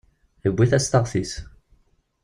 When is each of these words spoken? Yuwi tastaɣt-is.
Yuwi 0.45 0.65
tastaɣt-is. 0.71 1.33